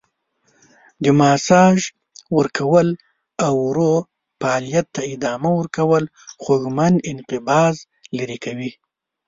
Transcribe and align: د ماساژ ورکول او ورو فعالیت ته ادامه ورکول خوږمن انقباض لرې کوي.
د 1.03 1.05
ماساژ 1.19 1.79
ورکول 2.37 2.87
او 3.45 3.53
ورو 3.67 3.93
فعالیت 4.39 4.87
ته 4.95 5.01
ادامه 5.13 5.49
ورکول 5.59 6.03
خوږمن 6.41 6.93
انقباض 7.11 7.75
لرې 8.17 8.37
کوي. 8.45 8.71